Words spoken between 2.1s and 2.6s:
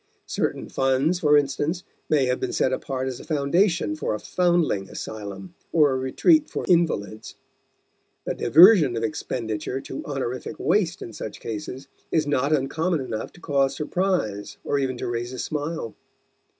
have been